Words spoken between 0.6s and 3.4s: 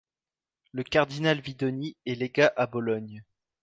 Le cardinal Vidoni est légat à Bologne.